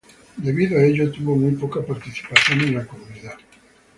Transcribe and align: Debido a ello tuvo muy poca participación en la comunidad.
Debido 0.37 0.79
a 0.79 0.83
ello 0.83 1.11
tuvo 1.11 1.35
muy 1.35 1.51
poca 1.51 1.85
participación 1.85 2.59
en 2.61 2.73
la 2.73 2.87
comunidad. 2.87 3.37